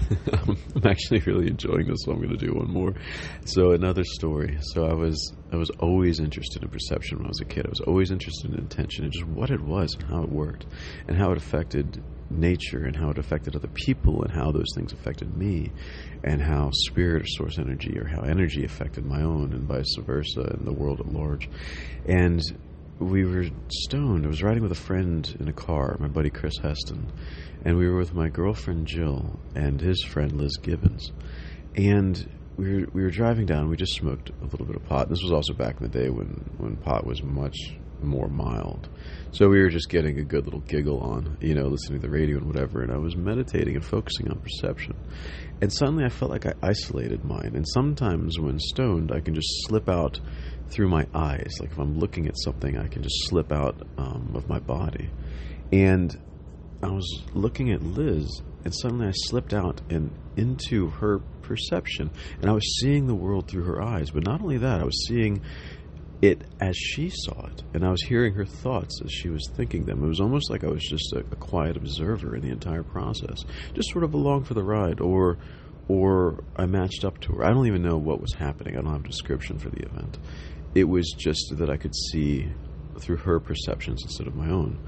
I'm 0.32 0.56
actually 0.84 1.20
really 1.20 1.48
enjoying 1.48 1.86
this, 1.86 1.98
so 2.04 2.12
I'm 2.12 2.18
going 2.18 2.36
to 2.36 2.46
do 2.46 2.54
one 2.54 2.70
more. 2.70 2.94
So 3.44 3.72
another 3.72 4.04
story. 4.04 4.58
So 4.72 4.86
I 4.86 4.94
was 4.94 5.32
I 5.52 5.56
was 5.56 5.70
always 5.80 6.20
interested 6.20 6.62
in 6.62 6.68
perception 6.68 7.18
when 7.18 7.26
I 7.26 7.28
was 7.28 7.40
a 7.40 7.44
kid. 7.44 7.66
I 7.66 7.70
was 7.70 7.80
always 7.80 8.10
interested 8.10 8.52
in 8.52 8.58
intention 8.58 9.04
and 9.04 9.12
just 9.12 9.26
what 9.26 9.50
it 9.50 9.60
was 9.60 9.94
and 9.94 10.04
how 10.04 10.22
it 10.22 10.30
worked 10.30 10.66
and 11.08 11.16
how 11.16 11.32
it 11.32 11.38
affected 11.38 12.02
nature 12.30 12.84
and 12.84 12.96
how 12.96 13.10
it 13.10 13.18
affected 13.18 13.54
other 13.54 13.68
people 13.68 14.22
and 14.22 14.32
how 14.32 14.50
those 14.50 14.68
things 14.74 14.92
affected 14.92 15.36
me 15.36 15.70
and 16.24 16.40
how 16.40 16.70
spirit 16.72 17.22
or 17.22 17.26
source 17.26 17.58
energy 17.58 17.98
or 17.98 18.06
how 18.06 18.22
energy 18.22 18.64
affected 18.64 19.04
my 19.04 19.22
own 19.22 19.52
and 19.52 19.64
vice 19.64 19.94
versa 19.98 20.40
and 20.40 20.66
the 20.66 20.72
world 20.72 21.00
at 21.00 21.12
large. 21.12 21.48
And 22.06 22.40
we 22.98 23.24
were 23.24 23.46
stoned. 23.68 24.24
I 24.24 24.28
was 24.28 24.42
riding 24.42 24.62
with 24.62 24.72
a 24.72 24.76
friend 24.76 25.36
in 25.40 25.48
a 25.48 25.52
car, 25.52 25.96
my 25.98 26.08
buddy 26.08 26.30
Chris 26.30 26.58
Heston, 26.58 27.10
and 27.64 27.76
we 27.76 27.88
were 27.88 27.96
with 27.96 28.14
my 28.14 28.28
girlfriend 28.28 28.86
Jill 28.86 29.38
and 29.54 29.80
his 29.80 30.02
friend 30.04 30.32
Liz 30.32 30.56
Gibbons. 30.56 31.12
And 31.74 32.28
we 32.56 32.74
were 32.74 32.86
we 32.92 33.02
were 33.02 33.10
driving 33.10 33.46
down. 33.46 33.68
We 33.68 33.76
just 33.76 33.94
smoked 33.94 34.30
a 34.30 34.44
little 34.44 34.66
bit 34.66 34.76
of 34.76 34.84
pot. 34.84 35.08
This 35.08 35.22
was 35.22 35.32
also 35.32 35.54
back 35.54 35.80
in 35.80 35.90
the 35.90 35.98
day 35.98 36.10
when 36.10 36.50
when 36.58 36.76
pot 36.76 37.06
was 37.06 37.22
much 37.22 37.56
more 38.04 38.28
mild. 38.28 38.88
So 39.32 39.48
we 39.48 39.60
were 39.60 39.70
just 39.70 39.88
getting 39.88 40.18
a 40.18 40.24
good 40.24 40.44
little 40.44 40.60
giggle 40.60 41.00
on, 41.00 41.38
you 41.40 41.54
know, 41.54 41.66
listening 41.66 42.00
to 42.00 42.06
the 42.06 42.12
radio 42.12 42.36
and 42.38 42.46
whatever. 42.46 42.82
And 42.82 42.92
I 42.92 42.98
was 42.98 43.16
meditating 43.16 43.76
and 43.76 43.84
focusing 43.84 44.30
on 44.30 44.38
perception. 44.40 44.94
And 45.60 45.72
suddenly 45.72 46.04
I 46.04 46.08
felt 46.08 46.30
like 46.30 46.46
I 46.46 46.54
isolated 46.62 47.24
mine. 47.24 47.52
And 47.54 47.66
sometimes 47.68 48.38
when 48.38 48.58
stoned, 48.58 49.12
I 49.12 49.20
can 49.20 49.34
just 49.34 49.48
slip 49.66 49.88
out 49.88 50.20
through 50.70 50.88
my 50.88 51.06
eyes. 51.14 51.52
Like 51.60 51.70
if 51.70 51.78
I'm 51.78 51.98
looking 51.98 52.26
at 52.26 52.34
something, 52.38 52.76
I 52.76 52.88
can 52.88 53.02
just 53.02 53.28
slip 53.28 53.52
out 53.52 53.86
um, 53.98 54.32
of 54.34 54.48
my 54.48 54.58
body. 54.58 55.10
And 55.72 56.14
I 56.82 56.90
was 56.90 57.22
looking 57.32 57.70
at 57.70 57.80
Liz, 57.80 58.42
and 58.64 58.74
suddenly 58.74 59.06
I 59.06 59.12
slipped 59.14 59.54
out 59.54 59.80
and 59.88 60.10
into 60.36 60.88
her 60.88 61.20
perception, 61.42 62.10
and 62.40 62.50
I 62.50 62.52
was 62.52 62.80
seeing 62.80 63.06
the 63.06 63.14
world 63.14 63.48
through 63.48 63.64
her 63.64 63.80
eyes. 63.80 64.10
But 64.10 64.24
not 64.24 64.40
only 64.40 64.58
that, 64.58 64.80
I 64.80 64.84
was 64.84 65.06
seeing 65.06 65.42
it 66.22 66.44
as 66.60 66.76
she 66.76 67.10
saw 67.10 67.46
it, 67.46 67.64
and 67.74 67.84
I 67.84 67.90
was 67.90 68.02
hearing 68.02 68.34
her 68.34 68.46
thoughts 68.46 69.00
as 69.04 69.12
she 69.12 69.28
was 69.28 69.46
thinking 69.54 69.84
them. 69.84 70.04
It 70.04 70.08
was 70.08 70.20
almost 70.20 70.50
like 70.50 70.62
I 70.62 70.68
was 70.68 70.84
just 70.84 71.12
a, 71.12 71.18
a 71.18 71.36
quiet 71.36 71.76
observer 71.76 72.36
in 72.36 72.42
the 72.42 72.50
entire 72.50 72.84
process, 72.84 73.44
just 73.74 73.90
sort 73.90 74.04
of 74.04 74.14
along 74.14 74.44
for 74.44 74.54
the 74.54 74.62
ride, 74.62 75.00
or 75.00 75.36
or 75.88 76.44
I 76.56 76.66
matched 76.66 77.04
up 77.04 77.20
to 77.22 77.32
her. 77.32 77.44
I 77.44 77.50
don't 77.50 77.66
even 77.66 77.82
know 77.82 77.98
what 77.98 78.20
was 78.20 78.34
happening. 78.34 78.78
I 78.78 78.82
don't 78.82 78.92
have 78.92 79.04
a 79.04 79.08
description 79.08 79.58
for 79.58 79.68
the 79.68 79.82
event. 79.82 80.16
It 80.76 80.84
was 80.84 81.12
just 81.18 81.56
that 81.58 81.68
I 81.68 81.76
could 81.76 81.94
see 81.94 82.48
through 83.00 83.16
her 83.18 83.40
perceptions 83.40 84.00
instead 84.04 84.28
of 84.28 84.36
my 84.36 84.48
own. 84.48 84.78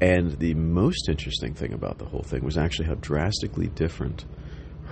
And 0.00 0.38
the 0.38 0.54
most 0.54 1.08
interesting 1.08 1.54
thing 1.54 1.74
about 1.74 1.98
the 1.98 2.06
whole 2.06 2.22
thing 2.22 2.44
was 2.44 2.56
actually 2.56 2.86
how 2.86 2.94
drastically 2.94 3.66
different 3.66 4.24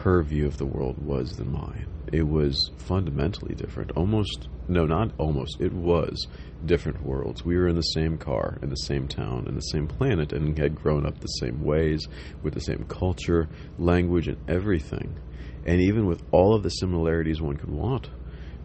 her 0.07 0.23
view 0.23 0.47
of 0.47 0.57
the 0.57 0.65
world 0.65 0.97
was 1.05 1.33
than 1.33 1.51
mine. 1.51 1.85
It 2.12 2.23
was 2.23 2.71
fundamentally 2.77 3.57
different. 3.57 3.91
Almost, 3.97 4.47
no, 4.69 4.87
not 4.87 5.11
almost, 5.19 5.61
it 5.61 5.73
was 5.73 6.29
different 6.65 7.03
worlds. 7.03 7.45
We 7.45 7.57
were 7.57 7.67
in 7.67 7.75
the 7.75 7.83
same 7.83 8.17
car, 8.17 8.57
in 8.62 8.71
the 8.71 8.77
same 8.77 9.09
town, 9.09 9.49
in 9.49 9.57
the 9.57 9.61
same 9.62 9.89
planet, 9.89 10.33
and 10.33 10.57
had 10.57 10.77
grown 10.77 11.05
up 11.07 11.19
the 11.19 11.27
same 11.27 11.65
ways, 11.65 12.07
with 12.41 12.55
the 12.55 12.61
same 12.61 12.84
culture, 12.89 13.49
language, 13.81 14.29
and 14.29 14.39
everything. 14.49 15.19
And 15.67 15.81
even 15.81 16.07
with 16.07 16.23
all 16.31 16.55
of 16.55 16.62
the 16.62 16.69
similarities 16.71 17.43
one 17.43 17.57
could 17.57 17.73
want, 17.73 18.09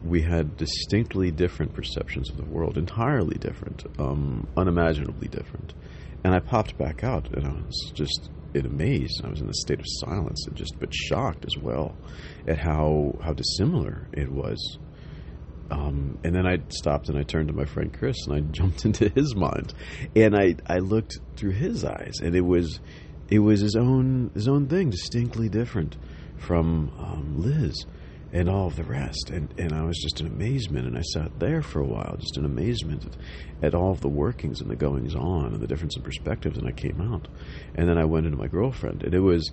we 0.06 0.22
had 0.22 0.58
distinctly 0.58 1.32
different 1.32 1.74
perceptions 1.74 2.30
of 2.30 2.38
the 2.38 2.46
world, 2.46 2.78
entirely 2.78 3.40
different, 3.40 3.84
um, 3.98 4.46
unimaginably 4.56 5.28
different. 5.28 5.74
And 6.24 6.36
I 6.36 6.40
popped 6.40 6.78
back 6.78 7.04
out, 7.04 7.32
and 7.32 7.48
I 7.48 7.52
was 7.52 7.92
just 7.94 8.30
in 8.54 8.66
amaze. 8.66 9.20
I 9.24 9.30
was 9.30 9.42
in 9.42 9.50
a 9.50 9.54
state 9.54 9.80
of 9.80 9.86
silence, 9.88 10.46
and 10.48 10.56
just 10.56 10.76
but 10.80 10.94
shocked 10.94 11.46
as 11.46 11.62
well 11.62 11.96
at 12.48 12.58
how 12.58 13.18
how 13.24 13.34
dissimilar 13.34 14.08
it 14.14 14.32
was. 14.32 14.78
Um, 15.72 16.18
and 16.24 16.36
then 16.36 16.46
I 16.46 16.60
stopped 16.70 17.08
and 17.08 17.18
I 17.18 17.24
turned 17.24 17.48
to 17.48 17.54
my 17.54 17.64
friend 17.64 17.94
Chris 17.94 18.28
and 18.28 18.36
I 18.36 18.40
jumped 18.52 18.84
into 18.86 19.10
his 19.10 19.36
mind, 19.36 19.74
and 20.16 20.36
I 20.36 20.56
I 20.68 20.80
looked 20.80 21.18
through 21.38 21.52
his 21.52 21.84
eyes, 21.84 22.14
and 22.22 22.36
it 22.36 22.46
was 22.46 22.80
it 23.30 23.40
was 23.40 23.62
his 23.62 23.76
own 23.76 24.32
his 24.34 24.48
own 24.48 24.68
thing, 24.68 24.90
distinctly 24.90 25.50
different 25.50 25.98
from 26.38 26.92
um, 27.00 27.42
Liz 27.42 27.86
and 28.34 28.50
all 28.50 28.68
of 28.68 28.76
the 28.76 28.84
rest. 28.84 29.30
And, 29.30 29.54
and 29.58 29.74
I 29.74 29.84
was 29.84 29.98
just 29.98 30.22
in 30.22 30.28
amazement. 30.28 30.88
And 30.88 30.98
I 30.98 31.02
sat 31.02 31.40
there 31.40 31.62
for 31.62 31.82
a 31.82 31.86
while, 31.86 32.16
just 32.20 32.38
in 32.38 32.46
amazement 32.46 33.06
at, 33.06 33.66
at, 33.66 33.76
all 33.76 33.92
of 33.92 34.02
the 34.02 34.10
workings 34.10 34.62
and 34.62 34.70
the 34.70 34.76
goings 34.76 35.16
on 35.16 35.54
and 35.54 35.62
the 35.62 35.68
difference 35.68 35.96
in 35.96 36.02
perspectives. 36.02 36.58
And 36.58 36.68
I 36.68 36.72
came 36.72 37.02
out. 37.02 37.28
And 37.76 37.88
then 37.88 37.98
I 37.98 38.06
went 38.06 38.26
into 38.26 38.38
my 38.38 38.48
girlfriend. 38.48 39.04
And 39.04 39.14
it 39.14 39.22
was. 39.22 39.52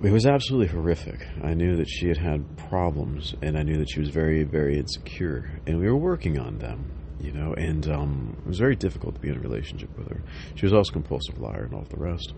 It 0.00 0.12
was 0.12 0.26
absolutely 0.26 0.68
horrific. 0.68 1.26
I 1.42 1.54
knew 1.54 1.74
that 1.76 1.88
she 1.88 2.06
had 2.06 2.18
had 2.18 2.56
problems, 2.56 3.34
and 3.42 3.58
I 3.58 3.64
knew 3.64 3.78
that 3.78 3.90
she 3.90 3.98
was 3.98 4.10
very, 4.10 4.44
very 4.44 4.78
insecure, 4.78 5.50
and 5.66 5.80
we 5.80 5.88
were 5.88 5.96
working 5.96 6.38
on 6.38 6.58
them 6.58 6.92
you 7.20 7.32
know, 7.32 7.54
and 7.54 7.88
um, 7.88 8.36
it 8.38 8.48
was 8.48 8.58
very 8.58 8.76
difficult 8.76 9.14
to 9.14 9.20
be 9.20 9.28
in 9.28 9.36
a 9.36 9.40
relationship 9.40 9.96
with 9.98 10.08
her. 10.08 10.20
She 10.54 10.66
was 10.66 10.72
also 10.72 10.90
a 10.90 10.92
compulsive 10.92 11.38
liar 11.38 11.64
and 11.64 11.74
all 11.74 11.84
the 11.88 11.96
rest. 11.96 12.34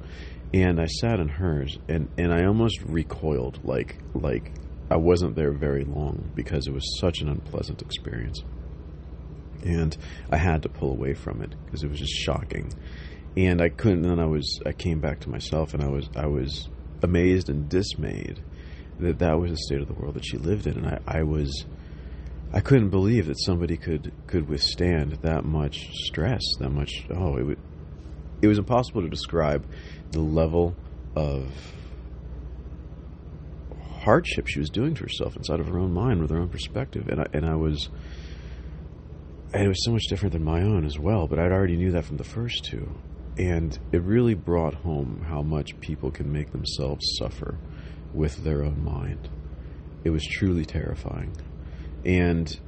And 0.54 0.80
I 0.80 0.86
sat 0.86 1.20
in 1.20 1.28
hers, 1.28 1.78
and, 1.88 2.08
and 2.16 2.32
I 2.32 2.46
almost 2.46 2.80
recoiled, 2.82 3.60
like 3.64 3.98
like 4.14 4.52
I 4.90 4.96
wasn't 4.96 5.36
there 5.36 5.52
very 5.52 5.84
long 5.84 6.30
because 6.34 6.66
it 6.66 6.72
was 6.72 6.98
such 6.98 7.20
an 7.20 7.28
unpleasant 7.28 7.82
experience. 7.82 8.42
And 9.62 9.96
I 10.30 10.38
had 10.38 10.62
to 10.62 10.68
pull 10.68 10.90
away 10.90 11.14
from 11.14 11.42
it 11.42 11.54
because 11.64 11.82
it 11.82 11.90
was 11.90 11.98
just 11.98 12.14
shocking. 12.14 12.72
And 13.36 13.60
I 13.60 13.68
couldn't. 13.68 14.02
Then 14.02 14.18
I 14.18 14.26
was 14.26 14.60
I 14.64 14.72
came 14.72 15.00
back 15.00 15.20
to 15.20 15.30
myself, 15.30 15.74
and 15.74 15.82
I 15.82 15.88
was 15.88 16.08
I 16.16 16.26
was 16.26 16.68
amazed 17.02 17.50
and 17.50 17.68
dismayed 17.68 18.42
that 19.00 19.18
that 19.18 19.38
was 19.38 19.50
the 19.50 19.56
state 19.58 19.80
of 19.80 19.88
the 19.88 19.94
world 19.94 20.14
that 20.14 20.24
she 20.24 20.38
lived 20.38 20.66
in, 20.66 20.78
and 20.78 20.86
I, 20.86 20.98
I 21.06 21.22
was 21.22 21.66
I 22.52 22.60
couldn't 22.60 22.88
believe 22.88 23.26
that 23.26 23.38
somebody 23.38 23.76
could 23.76 24.12
could 24.26 24.48
withstand 24.48 25.18
that 25.22 25.44
much 25.44 25.90
stress, 26.06 26.42
that 26.58 26.70
much. 26.70 27.06
Oh, 27.14 27.36
it 27.36 27.44
would. 27.44 27.58
It 28.40 28.46
was 28.46 28.58
impossible 28.58 29.02
to 29.02 29.08
describe 29.08 29.66
the 30.12 30.20
level 30.20 30.76
of 31.16 31.50
hardship 34.08 34.46
she 34.46 34.58
was 34.58 34.70
doing 34.70 34.94
to 34.94 35.02
herself 35.02 35.36
inside 35.36 35.60
of 35.60 35.68
her 35.68 35.78
own 35.78 35.92
mind 35.92 36.20
with 36.20 36.30
her 36.30 36.38
own 36.38 36.48
perspective, 36.48 37.08
and 37.08 37.20
I 37.20 37.26
and 37.32 37.44
I 37.44 37.56
was. 37.56 37.90
And 39.52 39.64
it 39.64 39.68
was 39.68 39.82
so 39.82 39.92
much 39.92 40.04
different 40.08 40.34
than 40.34 40.44
my 40.44 40.62
own 40.62 40.84
as 40.84 40.98
well, 40.98 41.26
but 41.26 41.38
I 41.38 41.44
already 41.44 41.76
knew 41.76 41.92
that 41.92 42.04
from 42.04 42.18
the 42.18 42.24
first 42.24 42.64
two. 42.64 42.94
And 43.38 43.78
it 43.92 44.02
really 44.02 44.34
brought 44.34 44.74
home 44.74 45.24
how 45.26 45.42
much 45.42 45.78
people 45.80 46.10
can 46.10 46.30
make 46.30 46.52
themselves 46.52 47.16
suffer 47.18 47.56
with 48.12 48.44
their 48.44 48.62
own 48.62 48.84
mind. 48.84 49.28
It 50.04 50.10
was 50.10 50.24
truly 50.24 50.66
terrifying. 50.66 51.32
And 52.04 52.60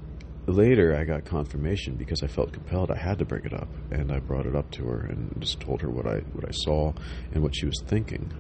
later 0.46 0.96
I 0.96 1.04
got 1.04 1.24
confirmation 1.24 1.94
because 1.96 2.22
I 2.22 2.26
felt 2.26 2.52
compelled. 2.52 2.90
I 2.90 2.96
had 2.96 3.18
to 3.18 3.24
bring 3.24 3.44
it 3.44 3.52
up, 3.52 3.68
and 3.90 4.12
I 4.12 4.18
brought 4.18 4.46
it 4.46 4.56
up 4.56 4.70
to 4.72 4.84
her 4.86 5.00
and 5.00 5.34
just 5.38 5.60
told 5.60 5.82
her 5.82 5.90
what 5.90 6.06
I 6.06 6.18
what 6.32 6.44
I 6.44 6.52
saw 6.52 6.92
and 7.32 7.42
what 7.42 7.54
she 7.54 7.66
was 7.66 7.80
thinking. 7.86 8.32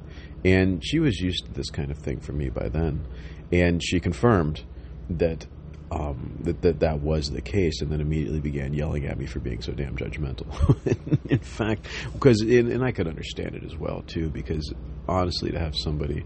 And 0.44 0.84
she 0.84 0.98
was 0.98 1.20
used 1.20 1.46
to 1.46 1.52
this 1.52 1.70
kind 1.70 1.90
of 1.90 1.98
thing 1.98 2.20
from 2.20 2.38
me 2.38 2.48
by 2.48 2.68
then, 2.68 3.06
and 3.52 3.82
she 3.82 4.00
confirmed 4.00 4.64
that 5.10 5.46
um, 5.92 6.38
that, 6.40 6.62
that 6.62 6.80
that 6.80 7.00
was 7.00 7.30
the 7.30 7.42
case, 7.42 7.80
and 7.80 7.90
then 7.90 8.00
immediately 8.00 8.40
began 8.40 8.72
yelling 8.72 9.06
at 9.06 9.18
me 9.18 9.26
for 9.26 9.40
being 9.40 9.60
so 9.60 9.72
damn 9.72 9.96
judgmental. 9.96 10.46
in 11.30 11.40
fact, 11.40 11.86
because 12.12 12.40
and 12.40 12.84
I 12.84 12.92
could 12.92 13.08
understand 13.08 13.54
it 13.54 13.64
as 13.64 13.76
well 13.76 14.02
too, 14.02 14.30
because 14.30 14.72
honestly, 15.08 15.50
to 15.50 15.58
have 15.58 15.74
somebody 15.76 16.24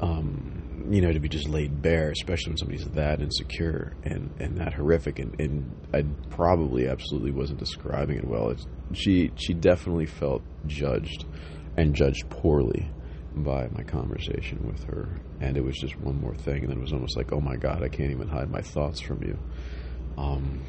um, 0.00 0.67
you 0.90 1.00
know, 1.00 1.12
to 1.12 1.20
be 1.20 1.28
just 1.28 1.48
laid 1.48 1.82
bare, 1.82 2.10
especially 2.10 2.50
when 2.50 2.56
somebody's 2.58 2.86
that 2.88 3.20
insecure 3.20 3.94
and, 4.04 4.30
and 4.38 4.56
that 4.58 4.74
horrific. 4.74 5.18
And, 5.18 5.38
and 5.40 5.70
I 5.92 6.04
probably 6.30 6.88
absolutely 6.88 7.30
wasn't 7.30 7.58
describing 7.58 8.18
it 8.18 8.26
well. 8.26 8.50
It's, 8.50 8.66
she 8.94 9.30
she 9.36 9.54
definitely 9.54 10.06
felt 10.06 10.42
judged 10.66 11.24
and 11.76 11.94
judged 11.94 12.28
poorly 12.30 12.90
by 13.34 13.68
my 13.68 13.82
conversation 13.82 14.66
with 14.66 14.84
her. 14.84 15.08
And 15.40 15.56
it 15.56 15.64
was 15.64 15.76
just 15.76 15.98
one 16.00 16.20
more 16.20 16.34
thing. 16.34 16.62
And 16.62 16.70
then 16.70 16.78
it 16.78 16.82
was 16.82 16.92
almost 16.92 17.16
like, 17.16 17.32
oh 17.32 17.40
my 17.40 17.56
God, 17.56 17.82
I 17.82 17.88
can't 17.88 18.10
even 18.10 18.28
hide 18.28 18.50
my 18.50 18.62
thoughts 18.62 19.00
from 19.00 19.22
you. 19.22 19.38
Um, 20.16 20.64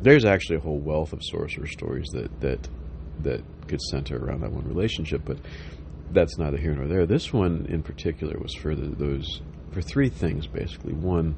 there's 0.00 0.24
actually 0.24 0.56
a 0.56 0.60
whole 0.60 0.78
wealth 0.78 1.12
of 1.12 1.20
sorcerer 1.22 1.66
stories 1.66 2.06
that, 2.12 2.40
that 2.40 2.68
that 3.20 3.42
could 3.68 3.80
center 3.80 4.16
around 4.16 4.40
that 4.40 4.52
one 4.52 4.66
relationship. 4.66 5.22
But 5.24 5.38
that's 6.12 6.38
neither 6.38 6.56
here 6.56 6.74
nor 6.74 6.86
there. 6.86 7.06
This 7.06 7.32
one 7.32 7.66
in 7.68 7.82
particular 7.82 8.38
was 8.38 8.54
for 8.54 8.74
the, 8.74 8.88
those 8.88 9.42
for 9.70 9.82
three 9.82 10.08
things 10.08 10.46
basically. 10.46 10.92
One, 10.92 11.36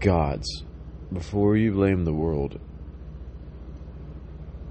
gods. 0.00 0.64
Before 1.12 1.56
you 1.56 1.72
blame 1.72 2.04
the 2.04 2.12
world, 2.12 2.60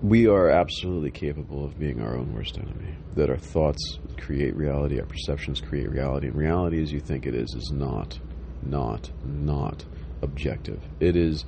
we 0.02 0.28
are 0.28 0.50
absolutely 0.50 1.12
capable 1.12 1.66
of 1.66 1.78
being 1.78 2.02
our 2.02 2.16
own 2.16 2.34
worst 2.34 2.58
enemy. 2.58 2.96
That 3.16 3.30
our 3.30 3.38
thoughts 3.38 4.00
create 4.18 4.56
reality, 4.56 5.00
our 5.00 5.06
perceptions 5.06 5.60
create 5.60 5.90
reality, 5.90 6.28
and 6.28 6.36
reality 6.36 6.82
as 6.82 6.92
you 6.92 7.02
think 7.02 7.26
it 7.26 7.36
is 7.36 7.54
is 7.56 7.72
not, 7.74 8.20
not, 8.64 9.12
not 9.26 9.84
objective. 10.22 10.82
It 11.02 11.18
is 11.18 11.44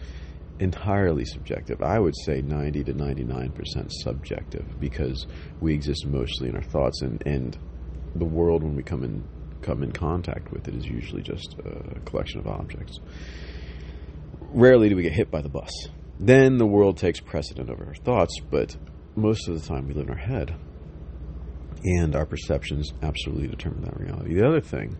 entirely 0.62 1.26
subjective. 1.26 1.82
I 1.82 2.00
would 2.00 2.16
say 2.26 2.42
90 2.42 2.84
to 2.86 2.94
99% 2.94 3.92
subjective 3.92 4.80
because 4.80 5.26
we 5.60 5.74
exist 5.74 6.06
mostly 6.06 6.50
in 6.50 6.56
our 6.56 6.62
thoughts 6.62 7.02
and, 7.02 7.22
and 7.26 7.58
the 8.16 8.26
world 8.26 8.64
when 8.64 8.76
we 8.76 8.84
come 8.84 9.04
in 9.04 9.24
come 9.64 9.84
in 9.84 9.92
contact 9.92 10.52
with 10.52 10.68
it 10.68 10.74
is 10.74 10.88
usually 10.88 11.22
just 11.22 11.56
a 11.66 12.00
collection 12.02 12.40
of 12.40 12.48
objects. 12.48 13.00
Rarely 14.54 14.90
do 14.90 14.96
we 14.96 15.04
get 15.04 15.14
hit 15.14 15.30
by 15.30 15.42
the 15.42 15.50
bus. 15.50 15.72
Then 16.20 16.58
the 16.58 16.66
world 16.66 16.98
takes 16.98 17.20
precedent 17.20 17.70
over 17.70 17.86
our 17.86 17.94
thoughts, 17.94 18.34
but 18.50 18.76
most 19.16 19.48
of 19.48 19.60
the 19.60 19.68
time 19.68 19.88
we 19.88 19.94
live 19.94 20.08
in 20.08 20.14
our 20.14 20.20
head. 20.20 20.56
And 21.84 22.16
our 22.16 22.26
perceptions 22.26 22.92
absolutely 23.04 23.48
determine 23.48 23.84
that 23.84 24.00
reality. 24.00 24.34
The 24.34 24.48
other 24.48 24.62
thing 24.62 24.98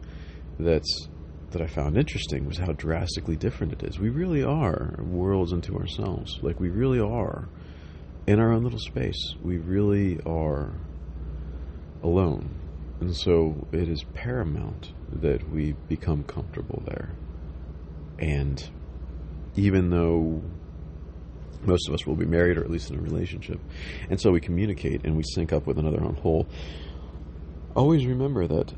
that's 0.60 1.08
that 1.52 1.62
I 1.62 1.68
found 1.68 1.98
interesting 1.98 2.46
was 2.46 2.58
how 2.58 2.74
drastically 2.74 3.36
different 3.36 3.74
it 3.74 3.84
is. 3.84 4.00
We 4.00 4.10
really 4.10 4.44
are 4.44 4.96
worlds 5.00 5.54
unto 5.54 5.78
ourselves. 5.78 6.40
Like 6.42 6.60
we 6.60 6.70
really 6.70 7.00
are 7.00 7.48
in 8.28 8.40
our 8.40 8.52
own 8.52 8.64
little 8.64 8.80
space. 8.80 9.36
We 9.42 9.58
really 9.58 10.20
are 10.26 10.72
alone. 12.04 12.50
And 13.00 13.16
so 13.16 13.68
it 13.72 13.90
is 13.90 14.04
paramount 14.14 14.94
that 15.12 15.50
we 15.50 15.74
become 15.88 16.24
comfortable 16.24 16.84
there. 16.86 17.10
And 18.20 18.70
even 19.56 19.90
though 19.90 20.42
most 21.64 21.88
of 21.88 21.94
us 21.94 22.06
will 22.06 22.16
be 22.16 22.26
married 22.26 22.58
or 22.58 22.64
at 22.64 22.70
least 22.70 22.92
in 22.92 22.98
a 22.98 23.02
relationship, 23.02 23.60
and 24.10 24.20
so 24.20 24.32
we 24.32 24.40
communicate 24.40 25.04
and 25.04 25.18
we 25.18 25.24
sync 25.24 25.52
up 25.52 25.66
with 25.66 25.78
another 25.78 26.04
on 26.04 26.16
whole, 26.16 26.48
always 27.76 28.06
remember 28.06 28.48
that 28.48 28.74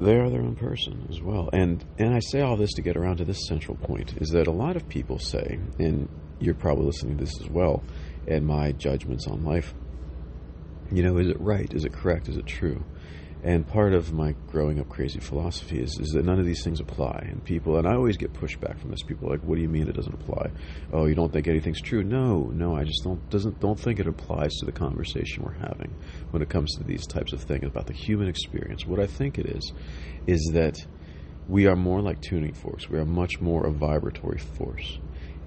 they 0.00 0.16
are 0.16 0.30
their 0.30 0.42
own 0.42 0.54
person 0.54 1.06
as 1.10 1.20
well. 1.20 1.50
And 1.52 1.84
and 1.98 2.14
I 2.14 2.20
say 2.20 2.40
all 2.40 2.56
this 2.56 2.72
to 2.74 2.82
get 2.82 2.96
around 2.96 3.16
to 3.18 3.24
this 3.24 3.46
central 3.46 3.76
point 3.76 4.14
is 4.20 4.30
that 4.30 4.46
a 4.46 4.52
lot 4.52 4.76
of 4.76 4.88
people 4.88 5.18
say, 5.18 5.58
and 5.78 6.08
you're 6.38 6.54
probably 6.54 6.86
listening 6.86 7.18
to 7.18 7.24
this 7.24 7.40
as 7.40 7.48
well, 7.48 7.82
and 8.26 8.46
my 8.46 8.72
judgments 8.72 9.26
on 9.26 9.44
life. 9.44 9.74
You 10.90 11.02
know, 11.02 11.18
is 11.18 11.28
it 11.28 11.40
right? 11.40 11.72
Is 11.74 11.84
it 11.84 11.92
correct? 11.92 12.28
Is 12.28 12.36
it 12.36 12.46
true? 12.46 12.82
And 13.42 13.66
part 13.66 13.94
of 13.94 14.12
my 14.12 14.34
growing 14.48 14.80
up 14.80 14.88
crazy 14.88 15.20
philosophy 15.20 15.80
is, 15.80 15.96
is 16.00 16.08
that 16.10 16.24
none 16.24 16.40
of 16.40 16.46
these 16.46 16.64
things 16.64 16.80
apply. 16.80 17.28
And 17.30 17.44
people, 17.44 17.78
and 17.78 17.86
I 17.86 17.94
always 17.94 18.16
get 18.16 18.32
pushback 18.32 18.78
from 18.80 18.90
this. 18.90 19.02
People 19.02 19.28
like, 19.28 19.40
what 19.42 19.54
do 19.54 19.62
you 19.62 19.68
mean 19.68 19.88
it 19.88 19.94
doesn't 19.94 20.14
apply? 20.14 20.50
Oh, 20.92 21.06
you 21.06 21.14
don't 21.14 21.32
think 21.32 21.46
anything's 21.46 21.80
true? 21.80 22.02
No, 22.02 22.50
no, 22.52 22.74
I 22.74 22.82
just 22.84 23.04
don't 23.04 23.30
doesn't 23.30 23.60
don't 23.60 23.78
think 23.78 24.00
it 24.00 24.08
applies 24.08 24.52
to 24.56 24.66
the 24.66 24.72
conversation 24.72 25.44
we're 25.44 25.52
having 25.52 25.94
when 26.30 26.42
it 26.42 26.48
comes 26.48 26.74
to 26.76 26.84
these 26.84 27.06
types 27.06 27.32
of 27.32 27.40
things 27.42 27.64
about 27.64 27.86
the 27.86 27.92
human 27.92 28.28
experience. 28.28 28.86
What 28.86 28.98
I 28.98 29.06
think 29.06 29.38
it 29.38 29.46
is, 29.46 29.72
is 30.26 30.50
that 30.54 30.76
we 31.48 31.66
are 31.66 31.76
more 31.76 32.02
like 32.02 32.20
tuning 32.20 32.54
forks. 32.54 32.90
We 32.90 32.98
are 32.98 33.06
much 33.06 33.40
more 33.40 33.66
a 33.66 33.70
vibratory 33.70 34.38
force, 34.38 34.98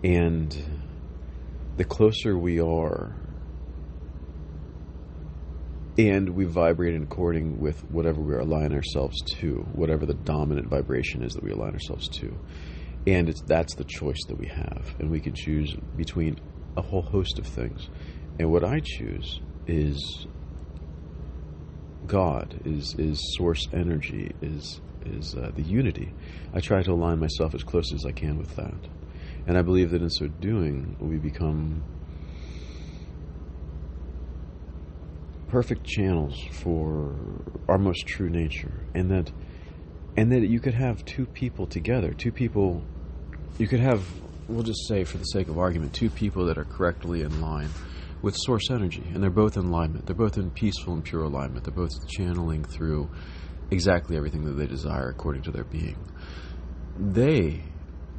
and 0.04 0.56
the 1.76 1.84
closer 1.84 2.38
we 2.38 2.62
are 2.62 3.16
and 5.98 6.30
we 6.30 6.46
vibrate 6.46 6.96
in 6.96 7.04
according 7.04 7.60
with 7.60 7.82
whatever 7.92 8.22
we 8.22 8.36
align 8.36 8.74
ourselves 8.74 9.16
to, 9.40 9.66
whatever 9.74 10.06
the 10.06 10.14
dominant 10.14 10.68
vibration 10.68 11.22
is 11.24 11.34
that 11.34 11.44
we 11.44 11.52
align 11.52 11.74
ourselves 11.74 12.08
to. 12.10 12.34
And 13.08 13.28
it's 13.28 13.42
that's 13.42 13.76
the 13.76 13.84
choice 13.84 14.24
that 14.28 14.38
we 14.38 14.48
have. 14.48 14.96
And 15.00 15.10
we 15.10 15.20
can 15.20 15.34
choose 15.34 15.76
between 15.98 16.40
a 16.78 16.82
whole 16.82 17.02
host 17.02 17.40
of 17.40 17.46
things. 17.46 17.90
And 18.40 18.52
what 18.52 18.64
I 18.64 18.82
choose 18.84 19.42
is 19.68 20.28
God, 22.08 22.62
is 22.66 22.96
is 22.98 23.20
source 23.38 23.68
energy, 23.74 24.32
is 24.42 24.80
is 25.06 25.36
uh, 25.36 25.52
the 25.56 25.64
unity. 25.64 26.14
I 26.54 26.60
try 26.60 26.84
to 26.84 26.92
align 26.92 27.20
myself 27.20 27.54
as 27.56 27.64
close 27.64 27.92
as 27.94 28.06
I 28.06 28.12
can 28.12 28.38
with 28.38 28.56
that. 28.56 28.88
And 29.48 29.58
I 29.58 29.62
believe 29.62 29.92
that 29.92 30.02
in 30.02 30.10
so 30.10 30.28
doing, 30.28 30.96
we 31.00 31.18
become 31.18 31.84
perfect 35.51 35.86
channels 35.86 36.36
for 36.51 37.13
our 37.68 37.77
most 37.77 38.07
true 38.07 38.30
nature 38.30 38.86
and 38.95 39.12
that 39.12 39.31
and 40.15 40.31
that 40.31 40.48
you 40.48 40.59
could 40.59 40.74
have 40.74 41.03
two 41.06 41.25
people 41.25 41.68
together 41.68 42.13
two 42.13 42.31
people 42.31 42.83
you 43.57 43.68
could 43.68 43.80
have 43.80 44.01
we'll 44.48 44.63
just 44.63 44.88
say 44.88 45.03
for 45.03 45.18
the 45.18 45.25
sake 45.25 45.50
of 45.50 45.57
argument 45.57 45.94
two 45.94 46.09
people 46.09 46.45
that 46.45 46.57
are 46.57 46.63
correctly 46.63 47.21
in 47.21 47.42
line 47.42 47.69
with 48.21 48.36
source 48.38 48.69
energy 48.69 49.03
and 49.13 49.21
they're 49.21 49.30
both 49.30 49.57
in 49.57 49.65
alignment. 49.65 50.06
They're 50.06 50.15
both 50.15 50.38
in 50.38 50.51
peaceful 50.51 50.94
and 50.94 51.03
pure 51.03 51.24
alignment. 51.24 51.65
They're 51.65 51.74
both 51.74 52.07
channeling 52.07 52.63
through 52.63 53.09
exactly 53.71 54.18
everything 54.18 54.45
that 54.45 54.54
they 54.54 54.68
desire 54.68 55.09
according 55.09 55.44
to 55.44 55.51
their 55.51 55.63
being. 55.63 55.97
They 56.97 57.63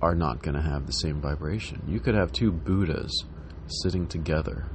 are 0.00 0.14
not 0.14 0.42
going 0.42 0.56
to 0.56 0.62
have 0.62 0.86
the 0.86 0.92
same 0.92 1.20
vibration. 1.20 1.82
You 1.86 2.00
could 2.00 2.14
have 2.14 2.32
two 2.32 2.50
buddhas 2.50 3.24
sitting 3.66 4.06
together 4.08 4.66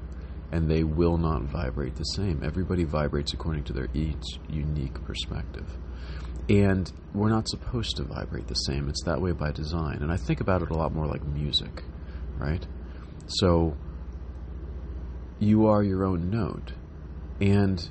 and 0.52 0.70
they 0.70 0.84
will 0.84 1.18
not 1.18 1.44
vibrate 1.44 1.96
the 1.96 2.04
same. 2.04 2.42
Everybody 2.44 2.84
vibrates 2.84 3.34
according 3.34 3.64
to 3.66 3.74
their 3.74 3.88
each 3.94 4.40
unique 4.50 5.04
perspective. 5.06 5.78
And 6.50 6.92
we're 7.14 7.30
not 7.30 7.50
supposed 7.50 7.98
to 7.98 8.04
vibrate 8.04 8.48
the 8.48 8.56
same. 8.56 8.88
It's 8.88 9.04
that 9.04 9.22
way 9.22 9.34
by 9.34 9.52
design. 9.52 9.98
And 10.02 10.12
I 10.12 10.18
think 10.18 10.40
about 10.40 10.62
it 10.62 10.70
a 10.70 10.74
lot 10.74 10.94
more 10.94 11.06
like 11.06 11.26
music, 11.26 11.84
right? 12.38 12.66
So 13.28 13.76
you 15.40 15.68
are 15.68 15.84
your 15.84 16.06
own 16.06 16.30
note. 16.30 16.72
And 17.42 17.90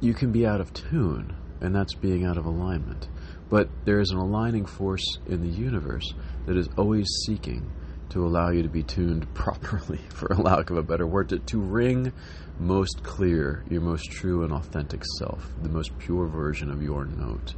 you 0.00 0.14
can 0.14 0.32
be 0.32 0.46
out 0.46 0.60
of 0.60 0.72
tune, 0.72 1.36
and 1.60 1.74
that's 1.74 1.94
being 1.94 2.24
out 2.24 2.38
of 2.38 2.46
alignment. 2.46 3.08
But 3.50 3.68
there 3.84 4.00
is 4.00 4.10
an 4.10 4.18
aligning 4.18 4.66
force 4.66 5.18
in 5.26 5.42
the 5.42 5.48
universe 5.48 6.14
that 6.46 6.56
is 6.56 6.68
always 6.76 7.06
seeking 7.26 7.70
to 8.10 8.26
allow 8.26 8.50
you 8.50 8.62
to 8.62 8.68
be 8.68 8.82
tuned 8.82 9.32
properly, 9.34 10.00
for 10.10 10.26
a 10.32 10.40
lack 10.40 10.70
of 10.70 10.76
a 10.76 10.82
better 10.82 11.06
word, 11.06 11.28
to, 11.30 11.38
to 11.38 11.58
ring 11.58 12.12
most 12.58 13.02
clear 13.02 13.64
your 13.70 13.80
most 13.80 14.10
true 14.10 14.42
and 14.42 14.52
authentic 14.52 15.02
self, 15.18 15.52
the 15.62 15.68
most 15.68 15.96
pure 15.98 16.26
version 16.26 16.70
of 16.70 16.82
your 16.82 17.04
note. 17.04 17.54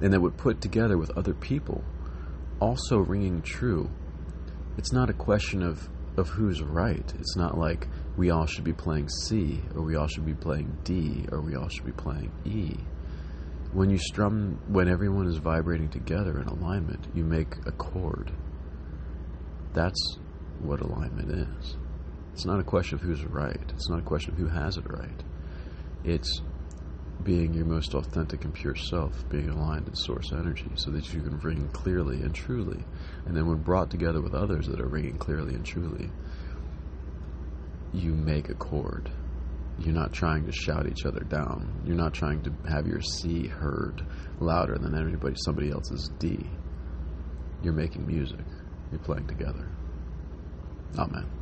And 0.00 0.12
that 0.12 0.20
would 0.20 0.36
put 0.36 0.60
together 0.60 0.96
with 0.96 1.16
other 1.16 1.34
people, 1.34 1.82
also 2.60 2.98
ringing 2.98 3.42
true. 3.42 3.90
It's 4.76 4.92
not 4.92 5.10
a 5.10 5.14
question 5.14 5.62
of, 5.62 5.88
of 6.16 6.28
who's 6.28 6.62
right. 6.62 7.12
It's 7.18 7.36
not 7.36 7.58
like 7.58 7.88
we 8.16 8.30
all 8.30 8.46
should 8.46 8.64
be 8.64 8.72
playing 8.72 9.08
C, 9.08 9.60
or 9.74 9.82
we 9.82 9.96
all 9.96 10.06
should 10.06 10.26
be 10.26 10.34
playing 10.34 10.78
D, 10.84 11.26
or 11.30 11.40
we 11.40 11.56
all 11.56 11.68
should 11.68 11.84
be 11.84 11.92
playing 11.92 12.32
E. 12.44 12.76
When 13.72 13.90
you 13.90 13.98
strum, 13.98 14.60
when 14.68 14.88
everyone 14.88 15.26
is 15.26 15.36
vibrating 15.36 15.90
together 15.90 16.40
in 16.40 16.48
alignment, 16.48 17.06
you 17.14 17.22
make 17.22 17.54
a 17.66 17.72
chord 17.72 18.32
that's 19.74 20.18
what 20.60 20.80
alignment 20.80 21.30
is. 21.30 21.76
It's 22.32 22.44
not 22.44 22.60
a 22.60 22.64
question 22.64 22.96
of 22.96 23.00
who's 23.00 23.24
right. 23.24 23.60
It's 23.70 23.88
not 23.88 23.98
a 23.98 24.02
question 24.02 24.32
of 24.32 24.38
who 24.38 24.48
has 24.48 24.76
it 24.76 24.84
right. 24.88 25.22
It's 26.04 26.40
being 27.22 27.52
your 27.52 27.64
most 27.64 27.94
authentic 27.94 28.44
and 28.44 28.54
pure 28.54 28.76
self, 28.76 29.28
being 29.28 29.48
aligned 29.48 29.88
in 29.88 29.94
source 29.94 30.32
energy 30.32 30.70
so 30.76 30.90
that 30.92 31.12
you 31.12 31.20
can 31.20 31.38
ring 31.40 31.68
clearly 31.72 32.22
and 32.22 32.34
truly. 32.34 32.82
And 33.26 33.36
then 33.36 33.46
when 33.46 33.58
brought 33.58 33.90
together 33.90 34.22
with 34.22 34.34
others 34.34 34.66
that 34.68 34.80
are 34.80 34.88
ringing 34.88 35.18
clearly 35.18 35.54
and 35.54 35.64
truly, 35.64 36.10
you 37.92 38.14
make 38.14 38.48
a 38.48 38.54
chord. 38.54 39.10
You're 39.80 39.94
not 39.94 40.12
trying 40.12 40.44
to 40.46 40.52
shout 40.52 40.86
each 40.88 41.06
other 41.06 41.20
down. 41.20 41.82
You're 41.84 41.96
not 41.96 42.14
trying 42.14 42.42
to 42.42 42.52
have 42.68 42.86
your 42.86 43.00
C 43.00 43.46
heard 43.46 44.04
louder 44.40 44.76
than 44.78 44.94
anybody 44.94 45.36
somebody 45.44 45.70
else's 45.70 46.10
D. 46.18 46.38
You're 47.62 47.72
making 47.72 48.06
music. 48.06 48.44
You're 48.90 49.00
playing 49.00 49.26
together. 49.26 49.66
Amen. 50.98 51.37